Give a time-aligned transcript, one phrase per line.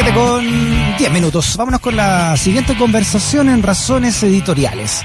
[0.00, 0.44] 7 con
[0.96, 1.56] 10 minutos.
[1.56, 5.02] Vámonos con la siguiente conversación en Razones Editoriales.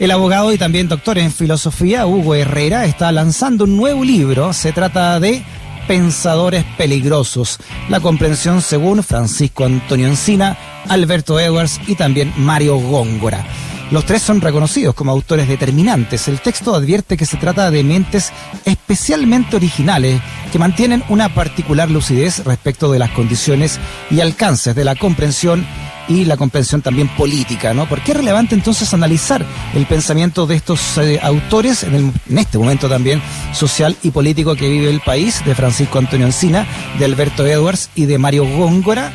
[0.00, 4.52] El abogado y también doctor en filosofía, Hugo Herrera, está lanzando un nuevo libro.
[4.52, 5.44] Se trata de
[5.86, 7.58] Pensadores Peligrosos.
[7.88, 10.56] La comprensión según Francisco Antonio Encina,
[10.88, 13.44] Alberto Edwards y también Mario Góngora.
[13.90, 16.26] Los tres son reconocidos como autores determinantes.
[16.26, 18.32] El texto advierte que se trata de mentes
[18.64, 23.78] especialmente originales que mantienen una particular lucidez respecto de las condiciones
[24.10, 25.64] y alcances de la comprensión
[26.08, 27.86] y la comprensión también política, ¿no?
[27.86, 32.88] Porque es relevante entonces analizar el pensamiento de estos eh, autores en, en, este momento
[32.88, 36.66] también social y político que vive el país, de Francisco Antonio Encina,
[36.98, 39.12] de Alberto Edwards y de Mario Góngora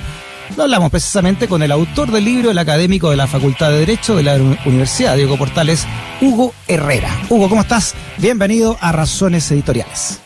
[0.58, 4.16] lo hablamos precisamente con el autor del libro, el académico de la Facultad de Derecho
[4.16, 5.88] de la Universidad Diego Portales,
[6.20, 7.10] Hugo Herrera.
[7.30, 7.96] Hugo, ¿cómo estás?
[8.18, 10.22] Bienvenido a Razones Editoriales.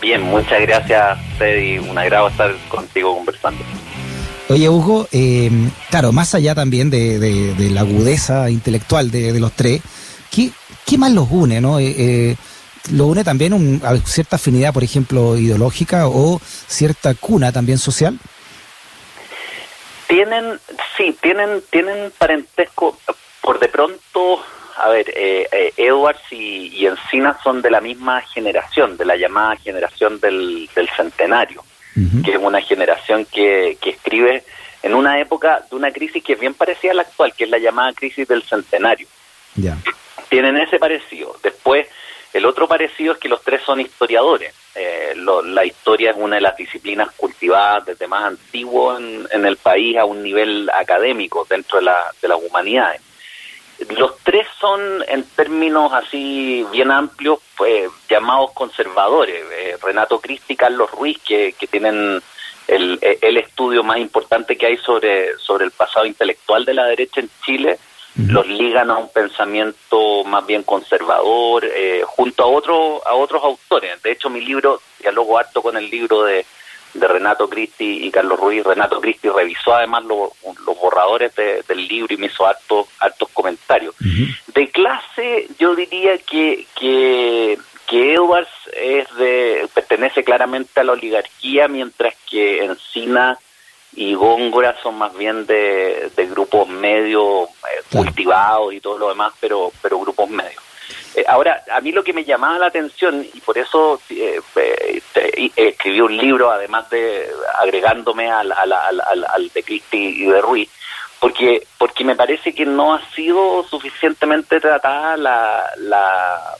[0.00, 1.78] Bien, muchas gracias, Freddy.
[1.78, 3.64] Un agrado estar contigo conversando.
[4.48, 5.50] Oye, Hugo, eh,
[5.90, 9.80] claro, más allá también de, la agudeza intelectual de, los tres,
[10.30, 10.50] ¿qué,
[10.84, 11.78] ¿qué, más los une, no?
[11.78, 12.36] Eh, eh,
[12.92, 18.18] lo une también un, a cierta afinidad, por ejemplo, ideológica o cierta cuna también social.
[20.06, 20.60] Tienen,
[20.96, 22.98] sí, tienen, tienen parentesco.
[23.40, 24.42] Por de pronto,
[24.76, 29.56] a ver, eh, eh, Edwards y, Encina son de la misma generación, de la llamada
[29.56, 31.64] generación del, centenario,
[32.24, 34.42] que es una generación que, que escribe
[34.82, 37.50] en una época de una crisis que es bien parecida a la actual, que es
[37.50, 39.06] la llamada crisis del centenario.
[40.28, 41.36] Tienen ese parecido.
[41.42, 41.86] Después,
[42.34, 44.52] el otro parecido es que los tres son historiadores.
[44.74, 49.96] Eh, la historia es una de las disciplinas cultivadas desde más antiguo en, el país
[49.96, 53.00] a un nivel académico dentro de, la, de las humanidades.
[53.96, 59.44] Los tres son, en términos así bien amplios, pues, llamados conservadores.
[59.52, 62.22] Eh, Renato Cristi y Carlos Ruiz, que, que tienen
[62.68, 67.20] el, el, estudio más importante que hay sobre, sobre el pasado intelectual de la derecha
[67.20, 67.78] en Chile,
[68.16, 74.00] los ligan a un pensamiento más bien conservador, eh, junto a, otros a otros autores.
[74.02, 76.46] De hecho, mi libro, dialogo harto con el libro de,
[76.94, 78.64] de Renato Cristi y Carlos Ruiz.
[78.64, 83.94] Renato Cristi revisó además los borradores del libro y me hizo hartos, hartos comentarios.
[83.98, 91.68] De clase, yo diría que, que, que Edwards es de, pertenece claramente a la oligarquía,
[91.68, 93.38] mientras que Encina
[93.96, 99.72] y Góngora son más bien de, grupos medios eh, cultivados y todo lo demás, pero,
[99.82, 100.62] pero grupos medios.
[101.14, 104.40] Eh, ahora, a mí lo que me llamaba la atención, y por eso eh,
[105.56, 107.28] escribí un libro, además de
[107.60, 110.70] agregándome al, al, al, al de Cristi y de Ruiz,
[111.20, 116.56] porque, porque me parece que no ha sido suficientemente tratada la, la,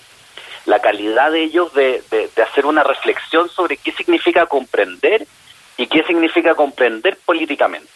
[0.67, 5.27] la calidad de ellos de, de hacer una reflexión sobre qué significa comprender
[5.77, 7.91] y qué significa comprender políticamente.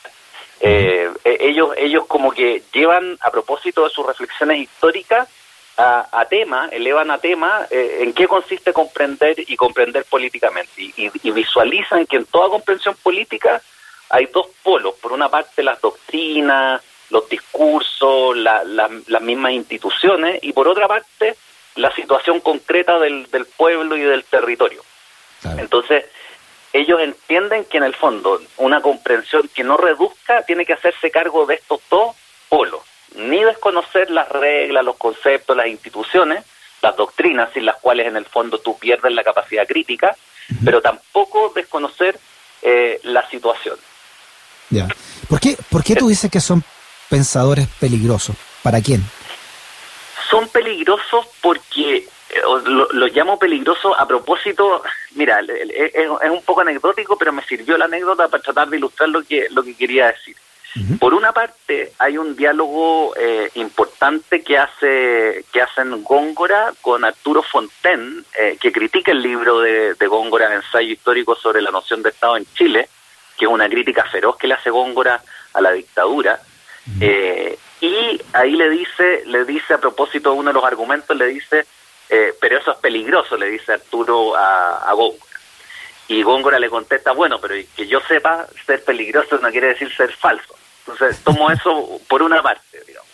[0.60, 5.28] Eh, eh, ellos, ellos como que llevan a propósito de sus reflexiones históricas
[5.78, 10.70] a, a tema, elevan a tema eh, en qué consiste comprender y comprender políticamente.
[10.76, 13.62] Y, visualizan que en toda comprensión política
[14.10, 14.94] hay dos polos.
[14.96, 21.36] Por una parte las doctrinas, los discursos, las mismas instituciones y por otra parte
[21.76, 24.82] la situación concreta del, del pueblo y del territorio.
[25.58, 26.04] Entonces,
[26.72, 31.46] ellos entienden que en el fondo una comprensión que no reduzca tiene que hacerse cargo
[31.46, 32.16] de estos dos
[32.48, 32.82] polos,
[33.16, 36.44] ni desconocer las reglas, los conceptos, las instituciones,
[36.82, 40.16] las doctrinas sin las cuales en el fondo tú pierdes la capacidad crítica,
[40.64, 42.18] pero tampoco desconocer
[42.62, 43.76] eh, la situación.
[44.70, 44.86] Ya.
[45.28, 46.62] ¿Por qué, ¿Por qué tú dices que son
[47.08, 48.36] pensadores peligrosos?
[48.62, 49.02] ¿Para quién?
[50.30, 54.82] Son peligrosos porque eh, lo, llamo peligroso a propósito,
[55.14, 59.22] mira, es, un poco anecdótico, pero me sirvió la anécdota para tratar de ilustrar lo
[59.22, 60.36] que, lo que quería decir.
[61.00, 67.42] Por una parte, hay un diálogo eh, importante que hace que hacen Góngora con Arturo
[67.42, 72.10] Fonten, eh, que critica el libro de, de Góngora, Ensayo Histórico sobre la noción de
[72.10, 72.88] Estado en Chile,
[73.36, 75.22] que es una crítica feroz que le hace Góngora
[75.54, 76.40] a la dictadura.
[77.00, 81.66] y ahí le dice, le dice a propósito de uno de los argumentos, le dice
[82.10, 85.27] eh, pero eso es peligroso, le dice Arturo a, Góngora.
[86.08, 90.12] Y Góngora le contesta, bueno, pero que yo sepa, ser peligroso no quiere decir ser
[90.12, 90.56] falso.
[90.80, 93.08] Entonces, tomo eso por una parte, digamos.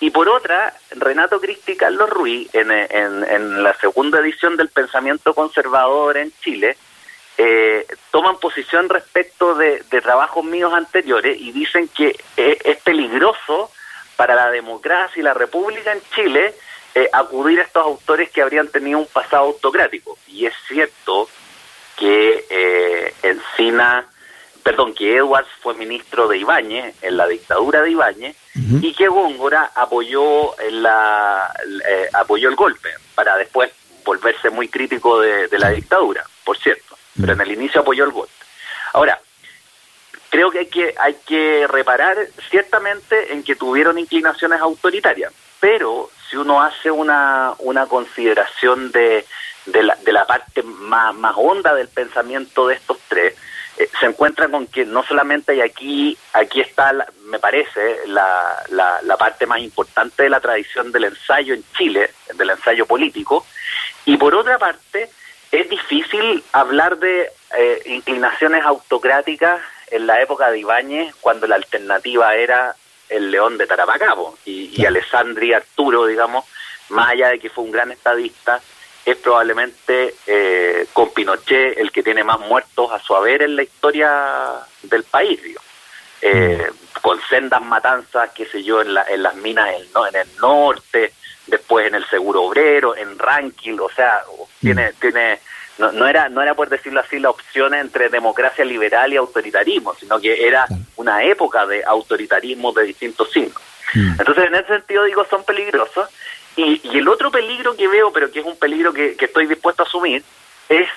[0.00, 5.34] Y por otra, Renato Cristi y Carlos Ruiz, en, en, la segunda edición del Pensamiento
[5.34, 6.76] Conservador en Chile,
[7.38, 13.70] eh, toman posición respecto de, de, trabajos míos anteriores y dicen que es peligroso
[14.16, 16.54] para la democracia y la república en Chile
[16.96, 20.16] eh, acudir a estos autores que habrían tenido un pasado autocrático.
[20.28, 21.28] Y es cierto
[21.96, 24.06] que eh, Encina
[24.64, 28.34] perdón, que Edwards fue ministro de Ibáñez en la dictadura de Ibáñez
[28.80, 31.54] y que Góngora apoyó la,
[31.86, 33.70] eh, apoyó el golpe para después
[34.04, 38.32] volverse muy crítico de, la dictadura, por cierto, pero en el inicio apoyó el golpe.
[38.94, 39.20] Ahora,
[40.30, 42.16] creo que hay que hay que reparar
[42.48, 49.24] ciertamente en que tuvieron inclinaciones autoritarias, pero si uno hace una, una consideración de,
[49.66, 53.34] de, la, de la parte más, más honda del pensamiento de estos tres,
[53.76, 56.92] eh, se encuentra con que no solamente hay aquí, aquí está,
[57.24, 62.50] me parece, la, la, parte más importante de la tradición del ensayo en Chile, del
[62.50, 63.44] ensayo político,
[64.04, 65.10] y por otra parte,
[65.50, 69.60] es difícil hablar de eh, inclinaciones autocráticas
[69.90, 72.76] en la época de Ibáñez, cuando la alternativa era
[73.14, 76.44] el León de Tarapacabo y, y Alessandri Arturo, digamos,
[76.90, 78.60] más allá de que fue un gran estadista,
[79.04, 83.62] es probablemente eh, con Pinochet el que tiene más muertos a su haber en la
[83.62, 85.40] historia del país,
[86.22, 87.00] eh, mm.
[87.00, 91.12] con sendas matanzas, qué sé yo, en, en las minas en, en el norte,
[91.46, 94.22] después en el seguro obrero, en Rankin, o sea,
[94.60, 94.94] tiene, mm.
[95.00, 95.40] tiene
[95.78, 99.94] no, no era no era por decirlo así la opción entre democracia liberal y autoritarismo,
[99.94, 100.66] sino que era
[100.96, 103.60] una época de autoritarismo de distintos signos.
[103.94, 104.16] Mm.
[104.18, 106.08] Entonces, en ese sentido digo, son peligrosos
[106.56, 109.86] y, el otro peligro que veo, pero que es un peligro que, estoy dispuesto a
[109.86, 110.22] asumir,
[110.68, 110.88] es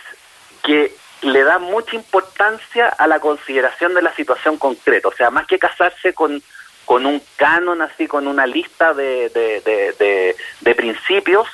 [0.64, 5.08] que le da mucha importancia a la consideración de la situación concreta.
[5.08, 6.44] O sea, más que casarse con,
[6.86, 11.48] con un canon, así, con una lista de, de, de, principios,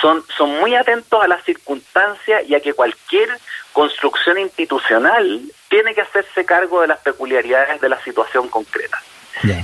[0.00, 3.28] son, son muy atentos a las circunstancias y a que cualquier
[3.72, 9.00] construcción institucional tiene que hacerse cargo de las peculiaridades de la situación concreta.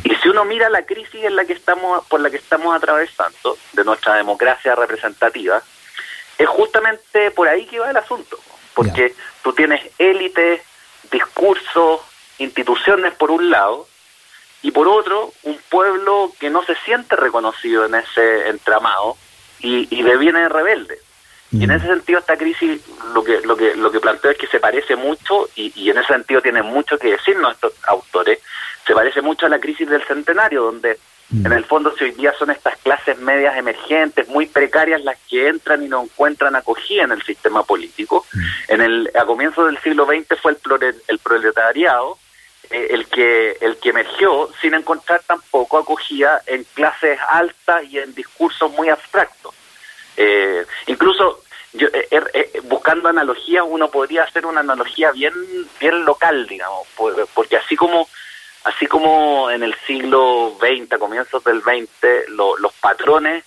[0.02, 3.56] Y si uno mira la crisis en la que estamos, por la que estamos atravesando,
[3.72, 5.62] de nuestra democracia representativa,
[6.36, 8.38] es justamente por ahí que va el asunto.
[8.74, 10.62] Porque tú tienes élite,
[11.10, 12.00] discursos,
[12.38, 13.86] instituciones por un lado,
[14.62, 19.16] y por otro, un pueblo que no se siente reconocido en ese entramado
[19.60, 20.98] y, y deviene rebelde.
[21.52, 21.72] Y en mm.
[21.72, 22.80] ese sentido esta crisis
[23.12, 25.98] lo que lo que lo que planteo es que se parece mucho y, y en
[25.98, 28.38] ese sentido tiene mucho que decir nuestros autores
[28.86, 30.98] se parece mucho a la crisis del centenario, donde
[31.30, 31.46] mm.
[31.46, 35.48] en el fondo si hoy día son estas clases medias emergentes, muy precarias, las que
[35.48, 38.26] entran y no encuentran acogida en el sistema político.
[38.32, 38.40] Mm.
[38.68, 42.18] En el, a comienzos del siglo XX fue el, el proletariado
[42.70, 48.14] eh, el que el que emergió sin encontrar tampoco acogida en clases altas y en
[48.14, 49.54] discursos muy abstractos.
[50.16, 55.34] Eh, incluso yo, eh, er, buscando analogías, uno podría hacer una analogía bien
[55.78, 56.86] bien local, digamos,
[57.34, 58.08] porque así como
[58.64, 63.44] Así como en el siglo XX, comienzos del XX, los patrones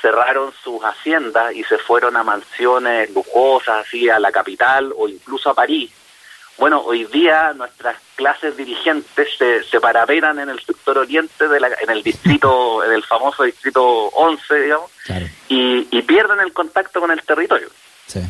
[0.00, 5.50] cerraron sus haciendas y se fueron a mansiones lujosas, así a la capital o incluso
[5.50, 5.92] a París.
[6.58, 11.68] Bueno, hoy día nuestras clases dirigentes se, se paraperan en el sector oriente, de la,
[11.80, 14.90] en el distrito, en el famoso distrito 11, digamos,
[15.48, 17.68] y, y pierden el contacto con el territorio.
[18.06, 18.20] Sí.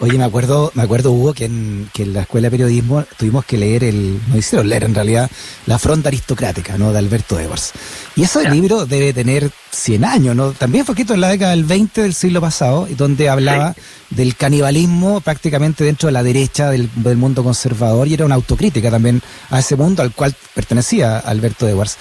[0.00, 3.44] Oye, me acuerdo, me acuerdo Hugo que en, que en la escuela de periodismo tuvimos
[3.44, 5.28] que leer el, no hicieron leer en realidad,
[5.66, 6.92] La fronda aristocrática, ¿no?
[6.92, 7.72] De Alberto Edwards.
[8.14, 10.52] Y ese libro debe tener 100 años, ¿no?
[10.52, 13.74] También fue escrito en la década del 20 del siglo pasado, donde hablaba
[14.10, 19.20] del canibalismo prácticamente dentro de la derecha del, mundo conservador y era una autocrítica también
[19.50, 21.96] a ese mundo al cual pertenecía Alberto Edwards.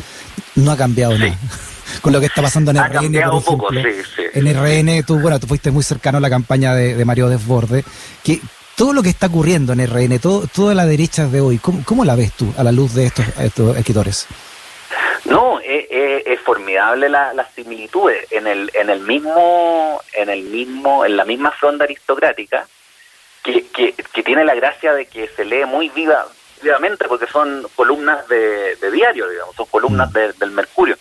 [0.56, 1.38] No ha cambiado nada
[2.00, 3.16] con lo que está pasando en RN.
[4.34, 7.84] En RN, tú, bueno, tú fuiste muy cercano a la campaña de, Mario Desborde.
[8.24, 8.40] Que
[8.76, 12.16] todo lo que está ocurriendo en RN, todo, toda la derecha de hoy, ¿cómo, la
[12.16, 14.28] ves tú a la luz de estos, estos escritores?
[15.26, 21.18] No, es, formidable las la similitudes en el en el mismo en el mismo en
[21.18, 22.66] la misma fronda aristocrática
[23.74, 26.28] que, que, tiene la gracia de que se lee muy viva,
[26.62, 30.40] vivamente porque son columnas de, diario, digamos, son columnas mm.
[30.40, 30.98] del Mercurio.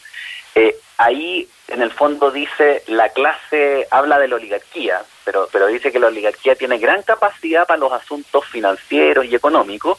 [0.56, 5.92] Eh, ahí en el fondo dice la clase habla de la oligarquía, pero, pero dice
[5.92, 9.98] que la oligarquía tiene gran capacidad para los asuntos financieros y económicos,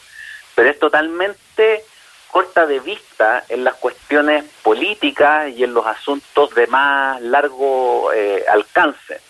[0.56, 1.84] pero es totalmente
[2.32, 8.44] corta de vista en las cuestiones políticas y en los asuntos de más largo eh,
[8.48, 9.20] alcance.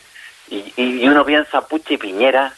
[0.49, 2.55] Y, y, uno piensa, pucha Piñera,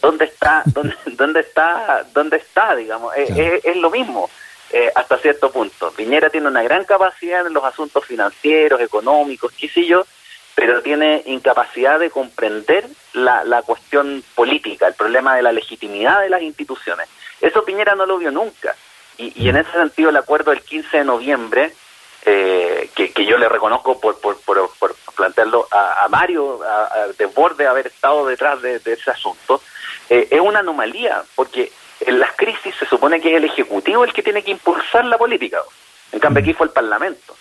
[0.00, 3.14] ¿dónde está, dónde, dónde está, dónde está, digamos?
[3.16, 4.28] es, lo mismo.
[4.72, 5.90] Eh, hasta cierto punto.
[5.90, 10.06] Piñera tiene una gran capacidad en los asuntos financieros, económicos, qué sé yo,
[10.54, 16.28] pero tiene incapacidad de comprender la, la cuestión política, el problema de la legitimidad de
[16.28, 17.08] las instituciones.
[17.40, 18.76] Eso Piñera no lo vio nunca.
[19.16, 21.72] Y, en ese sentido el acuerdo del 15 de noviembre,
[22.24, 27.88] eh, que, que, yo le reconozco por, por, por, plantearlo a, Mario, a, Desborde haber
[27.88, 29.60] estado detrás de, ese asunto,
[30.08, 31.70] eh, es una anomalía, porque
[32.00, 35.18] en las crisis se supone que es el Ejecutivo el que tiene que impulsar la
[35.18, 35.60] política.
[36.12, 37.36] En cambio, aquí fue el Parlamento.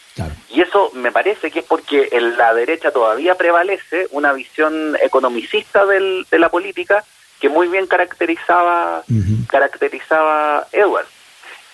[0.50, 5.86] Y eso me parece que es porque en la derecha todavía prevalece una visión economicista
[5.86, 7.04] del, de la política
[7.40, 9.04] que muy bien caracterizaba,
[9.48, 11.08] caracterizaba Edward.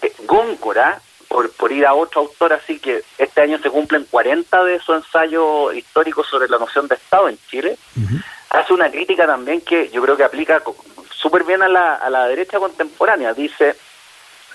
[0.01, 4.63] Eh, Góncora, por, por ir a otro autor así que este año se cumplen 40
[4.63, 7.77] de su ensayo histórico sobre la noción de Estado en Chile,
[8.49, 10.61] hace una crítica también que yo creo que aplica
[11.25, 13.33] súper bien a la, a la derecha contemporánea.
[13.33, 13.75] Dice,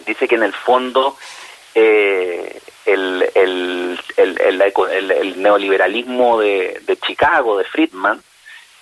[0.07, 1.17] dice que en el fondo
[1.75, 4.63] eh, el, el, el,
[5.11, 8.23] el, neoliberalismo de, de, Chicago, de Friedman,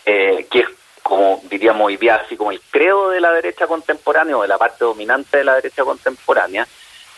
[0.04, 0.66] eh, que es
[1.02, 4.59] como diríamos hoy día, así como el credo de la derecha contemporánea o de la
[4.59, 6.68] parte dominante de la derecha contemporánea,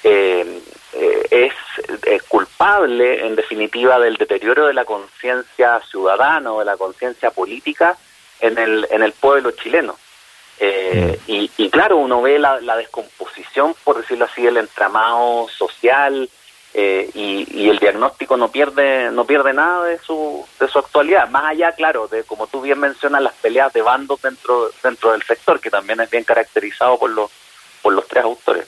[0.04, 0.62] eh,
[1.32, 1.52] es,
[2.06, 7.98] es, culpable, en definitiva, del deterioro de la conciencia ciudadana o de la conciencia política
[8.38, 9.96] en el, en el pueblo chileno.
[10.62, 16.28] Eh, y, y, claro, uno ve la, la, descomposición, por decirlo así, del entramado social
[16.74, 21.30] eh, y, y, el diagnóstico no pierde no pierde nada de su de su actualidad.
[21.30, 25.22] Más allá, claro, de como tú bien mencionas, las peleas de bandos dentro dentro del
[25.22, 27.30] sector, que también es bien caracterizado por los
[27.82, 28.66] por los tres autores.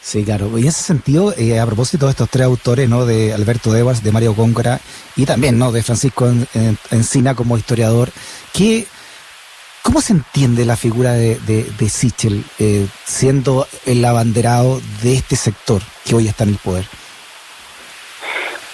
[0.00, 0.56] Sí, claro.
[0.56, 3.06] Y en ese sentido, eh, a propósito de estos tres autores, ¿no?
[3.06, 4.80] De Alberto Devas, de Mario Góngora
[5.16, 5.72] y también, ¿no?
[5.72, 6.30] De Francisco
[6.90, 8.10] Encina como historiador,
[8.52, 8.86] ¿qué,
[9.94, 15.80] ¿Cómo se entiende la figura de, de, Sichel eh, siendo el abanderado de este sector
[16.04, 16.84] que hoy está en el poder?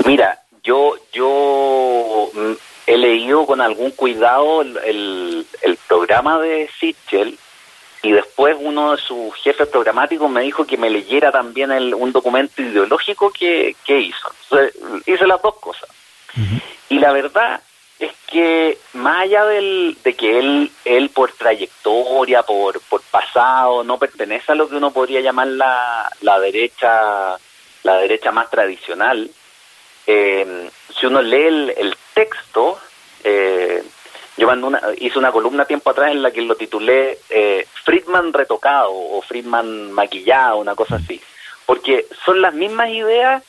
[0.06, 2.52] Mira, yo, yo mm,
[2.86, 7.38] he leído con algún cuidado el, el, programa de Sichel
[8.02, 12.12] y después uno de sus jefes programáticos me dijo que me leyera también el, un
[12.12, 14.32] documento ideológico que, que hizo.
[15.04, 15.90] hice las dos cosas.
[16.88, 17.60] Y la verdad
[18.00, 23.98] es que más allá del, de que él, él por trayectoria, por, por pasado, no
[23.98, 27.36] pertenece a lo que uno podría llamar la, la derecha,
[27.82, 29.30] la derecha más tradicional,
[30.06, 32.78] eh, si uno lee el, texto,
[33.22, 33.82] eh,
[34.36, 38.32] yo mandé una, hice una columna tiempo atrás en la que lo titulé eh, Friedman
[38.32, 41.20] retocado o Friedman maquillado, una cosa así,
[41.66, 43.42] porque son las mismas ideas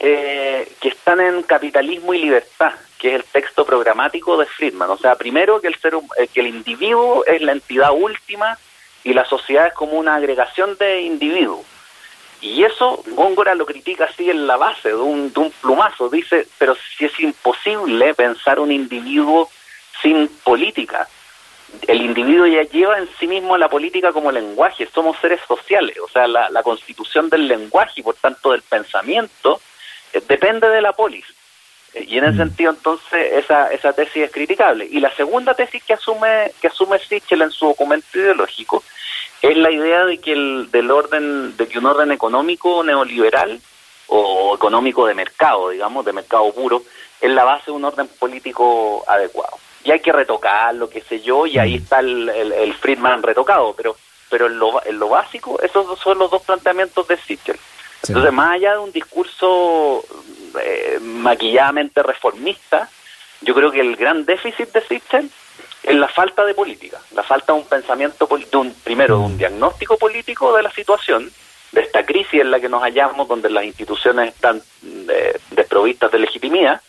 [0.00, 4.90] eh, que están en Capitalismo y Libertad, que es el texto programático de Friedman.
[4.90, 8.58] O sea, primero que el, ser, eh, que el individuo es la entidad última
[9.04, 11.64] y la sociedad es como una agregación de individuos.
[12.40, 16.08] Y eso Góngora lo critica así en la base de un, de un plumazo.
[16.08, 19.50] Dice, pero si es imposible pensar un individuo
[20.02, 21.08] sin política.
[21.86, 26.08] El individuo ya lleva en sí mismo la política como lenguaje, somos seres sociales, o
[26.08, 29.60] sea, la, constitución del lenguaje y por tanto del pensamiento
[30.12, 31.26] eh, depende de la polis.
[32.06, 32.48] Y en ese mm.
[32.48, 34.86] sentido, entonces, esa, esa tesis es criticable.
[34.90, 38.82] Y la segunda tesis que asume, que asume Sichel en su documento ideológico
[39.40, 43.60] es la idea de que el, del orden, de que un orden económico neoliberal
[44.08, 46.82] o económico de mercado, digamos, de mercado puro,
[47.20, 49.58] es la base de un orden político adecuado.
[49.84, 51.82] Y hay que retocarlo, qué sé yo, y ahí mm.
[51.82, 53.96] está el, el, Friedman retocado, pero
[54.30, 57.58] pero en lo, en lo básico, esos son los dos planteamientos de Sichel.
[58.06, 60.04] Entonces, más allá de un discurso
[60.62, 62.88] eh, maquilladamente reformista,
[63.40, 65.30] yo creo que el gran déficit de Sichel
[65.82, 69.34] es la falta de política, la falta de un pensamiento, de un, primero, de un
[69.34, 69.38] mm.
[69.38, 71.30] diagnóstico político de la situación,
[71.72, 76.18] de esta crisis en la que nos hallamos, donde las instituciones están eh, desprovistas de
[76.18, 76.80] legitimidad,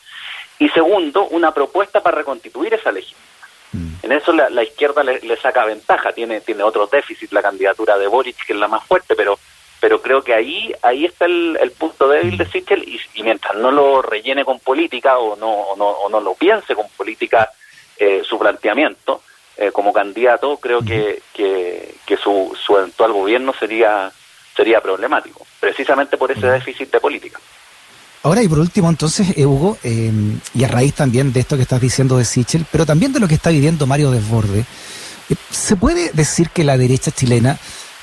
[0.57, 3.25] y segundo, una propuesta para reconstituir esa legitimidad.
[3.71, 3.93] Mm.
[4.01, 8.07] En eso la, izquierda le, le, saca ventaja, tiene, tiene otro déficit la candidatura de
[8.07, 9.37] Boric, que es la más fuerte, pero
[9.79, 13.55] pero creo que ahí ahí está el, el punto débil de Sichel y, y, mientras
[13.55, 17.50] no lo rellene con política o no, o no, o no lo piense con política
[17.98, 19.21] eh, su planteamiento
[19.57, 24.12] eh, como candidato, creo que, que, que su, su eventual gobierno sería
[24.55, 27.39] sería problemático, precisamente por ese déficit de política.
[28.24, 30.12] Ahora y por último, entonces, eh, Hugo, eh,
[30.53, 33.27] y a raíz también de esto que estás diciendo de Sichel, pero también de lo
[33.29, 34.65] que está viviendo Mario Desborde,
[35.29, 37.57] eh, ¿se puede decir que la derecha chilena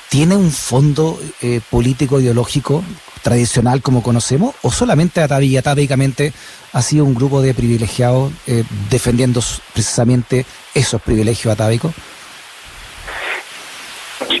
[0.09, 2.83] tiene un fondo eh, político ideológico
[3.23, 6.33] tradicional como conocemos o solamente atávicamente
[6.73, 9.41] ha sido un grupo de privilegiados eh, defendiendo
[9.73, 11.93] precisamente esos privilegios atávicos?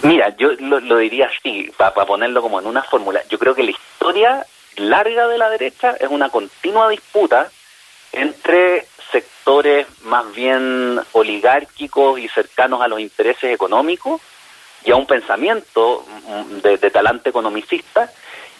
[0.03, 3.21] Mira, yo lo, diría así, para ponerlo como en una fórmula.
[3.29, 4.45] Yo creo que la historia
[4.75, 7.49] larga de la derecha es una continua disputa
[8.11, 14.21] entre sectores más bien oligárquicos y cercanos a los intereses económicos
[14.87, 18.09] y a un pensamiento mm, de, talante economicista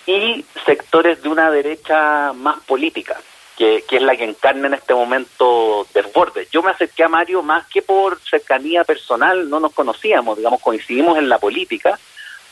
[0.06, 3.16] y sectores de una derecha más política,
[3.58, 6.48] que, es la que encarna en este momento desborde.
[6.52, 11.18] Yo me acerqué a Mario más que por cercanía personal, no nos conocíamos, digamos, coincidimos
[11.18, 11.98] en la política,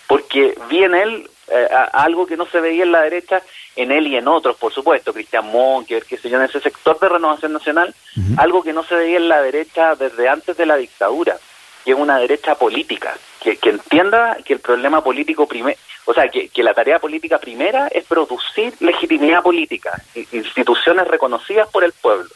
[0.08, 3.41] porque vi en él eh, algo que no se veía en la derecha,
[3.75, 6.98] en él y en otros, por supuesto, Cristian Monker, que se yo, en ese sector
[6.98, 7.94] de renovación nacional,
[8.38, 11.38] algo que no se veía en la derecha desde antes de la dictadura,
[11.86, 16.50] que es una derecha política, que, entienda que el problema político primero, o sea, que,
[16.50, 20.01] que la tarea política primera es producir legitimidad política,
[20.32, 22.30] instituciones reconocidas por el pueblo.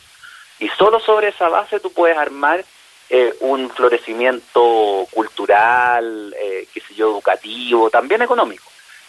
[0.60, 2.64] Y solo sobre esa base tú puedes armar
[3.10, 8.66] eh, un florecimiento cultural, eh, qué sé yo, educativo, también económico.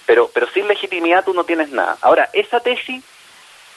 [0.07, 1.99] Pero, pero sin legitimidad tú no tienes nada.
[2.01, 3.05] Ahora, esa tesis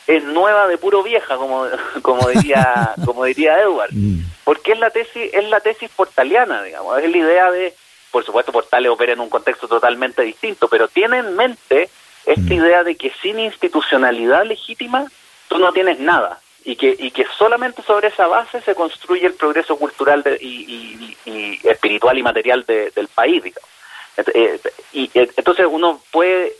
[0.08, 1.68] es nueva de puro vieja, como,
[2.02, 4.20] como diría, como diría Edward, mm.
[4.44, 7.74] porque es la tesis, es la tesis portaliana, digamos, es la idea de,
[8.12, 11.90] por supuesto, Portales opera en un contexto totalmente distinto, pero tiene en mente
[12.26, 12.54] esta mm.
[12.54, 15.06] idea de que sin institucionalidad legítima
[15.48, 19.34] tú no tienes nada y que, y que solamente sobre esa base se construye el
[19.34, 21.18] progreso cultural y,
[21.64, 23.44] espiritual y material del país.
[23.44, 23.70] Digamos.
[24.18, 24.60] Eh,
[24.94, 26.54] y eh, entonces uno puede,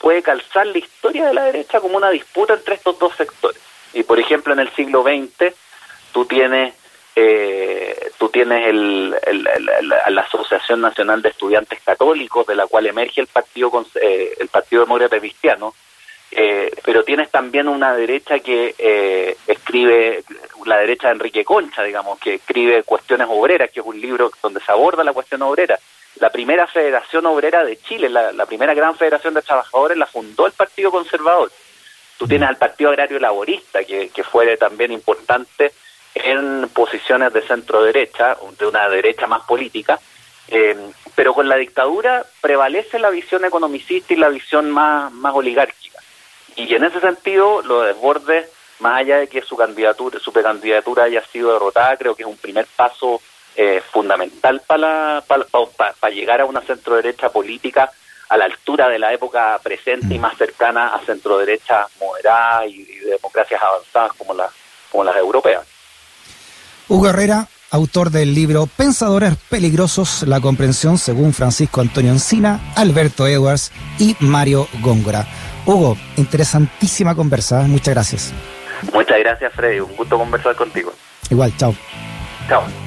[0.00, 3.60] puede calzar la historia de la derecha como una disputa entre estos dos sectores.
[3.92, 5.54] Y por ejemplo en el siglo XX
[6.12, 6.74] tú tienes
[7.18, 13.26] eh, tú tienes el, la Asociación Nacional de Estudiantes Católicos, de la cual emerge el
[13.26, 15.74] Partido eh, el Partido Demócrata Cristiano,
[16.30, 20.24] eh, pero tienes también una derecha que eh, escribe,
[20.66, 24.60] la derecha de Enrique Concha, digamos, que escribe Cuestiones Obreras, que es un libro donde
[24.60, 25.78] se aborda la cuestión obrera.
[26.20, 30.52] La primera federación obrera de Chile, la, primera gran federación de trabajadores, la fundó el
[30.52, 31.52] Partido Conservador.
[32.16, 35.72] Tú tienes al Partido Agrario Laborista, que, que fue también importante
[36.14, 40.00] en posiciones de centro derecha, de una derecha más política,
[40.48, 40.76] eh,
[41.14, 46.00] pero con la dictadura prevalece la visión economicista y la visión más, más oligárquica.
[46.54, 51.04] Y en ese sentido, lo de Desbordes, más allá de que su candidatura, su precandidatura
[51.04, 53.20] haya sido derrotada, creo que es un primer paso
[53.56, 57.90] eh, fundamental para, para, llegar a una centro derecha política
[58.28, 62.84] a la altura de la época presente y más cercana a centro derecha moderada y,
[62.84, 64.50] democracias avanzadas como, las
[64.90, 65.62] como las europeas.
[66.88, 73.72] Hugo Herrera, autor del libro Pensadores Peligrosos, la comprensión según Francisco Antonio Encina, Alberto Edwards
[73.98, 75.26] y Mario Góngora.
[75.64, 77.62] Hugo, interesantísima conversa.
[77.62, 77.68] ¿eh?
[77.68, 78.32] Muchas gracias.
[78.92, 79.80] Muchas gracias, Freddy.
[79.80, 80.92] Un gusto conversar contigo.
[81.30, 81.74] Igual, chao.
[82.48, 82.85] Chao.